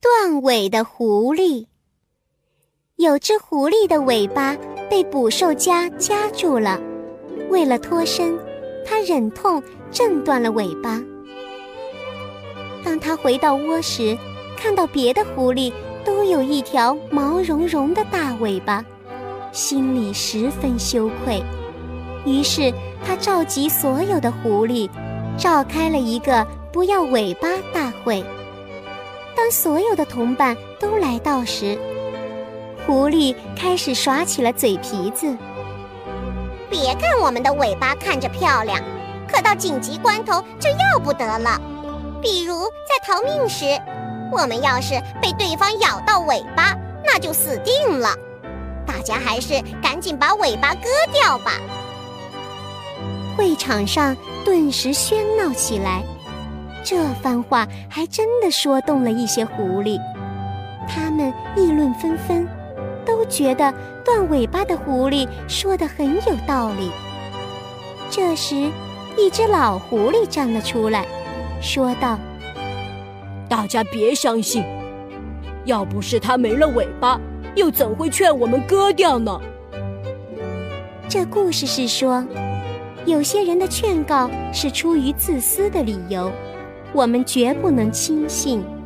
[0.00, 1.66] 断尾的狐狸。
[2.96, 4.56] 有只狐狸的尾巴
[4.88, 6.80] 被捕兽夹夹住了，
[7.50, 8.38] 为了脱身，
[8.86, 11.02] 它忍痛挣断了尾巴。
[12.84, 14.16] 当它回到窝时，
[14.56, 15.72] 看到别的狐狸
[16.04, 18.84] 都有一条毛茸茸的大尾巴，
[19.50, 21.42] 心里十分羞愧。
[22.24, 22.72] 于是，
[23.04, 24.88] 他召集所有的狐狸，
[25.36, 28.24] 召开了一个不要尾巴大会。
[29.38, 31.78] 当所有的同伴都来到时，
[32.84, 35.32] 狐狸开始耍起了嘴皮子。
[36.68, 38.82] 别看我们的尾巴看着漂亮，
[39.30, 41.56] 可到紧急关头就要不得了。
[42.20, 43.64] 比如在逃命时，
[44.32, 48.12] 我们要是被对方咬到尾巴，那就死定了。
[48.84, 51.52] 大家还是赶紧把尾巴割掉吧。
[53.36, 56.02] 会场上顿时喧闹起来。
[56.90, 60.00] 这番话还真的说动了一些狐狸，
[60.88, 62.48] 他们议论纷纷，
[63.04, 63.70] 都觉得
[64.02, 66.90] 断尾巴的狐狸说的很有道理。
[68.08, 68.70] 这时，
[69.18, 71.06] 一只老狐狸站了出来，
[71.60, 72.18] 说道
[73.50, 74.64] ：“大家别相信，
[75.66, 77.20] 要不是它没了尾巴，
[77.54, 79.38] 又怎会劝我们割掉呢？”
[81.06, 82.26] 这故事是说，
[83.04, 86.32] 有些人的劝告是出于自私的理由。
[86.92, 88.77] 我们绝不能轻信。